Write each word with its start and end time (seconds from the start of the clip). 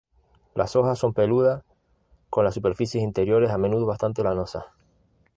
Las 0.55 0.75
hojas 0.75 0.97
son 0.97 1.13
peludas, 1.13 1.63
con 2.31 2.43
las 2.43 2.55
superficies 2.55 3.03
inferiores 3.03 3.51
a 3.51 3.59
menudo 3.59 3.85
bastante 3.85 4.23
lanosas. 4.23 4.65